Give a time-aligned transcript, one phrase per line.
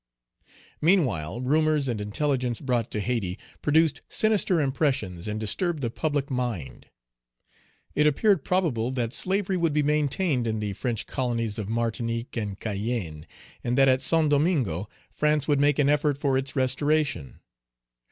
[0.81, 6.87] Meanwhile, rumors and intelligence brought to Hayti produced sinister impressions, and disturbed the public mind.
[7.93, 12.59] It appeared probable that slavery would be maintained in the French colonies of Martinique and
[12.59, 13.27] Cayenne,
[13.63, 17.39] and that at Saint Domingo France would make an effort for its restoration.